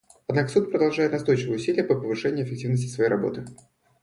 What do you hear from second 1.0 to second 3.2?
настойчивые усилия по повышению эффективности своей